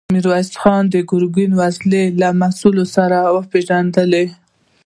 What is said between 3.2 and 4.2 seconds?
وپېژندل.